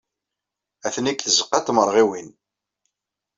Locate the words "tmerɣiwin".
1.67-2.29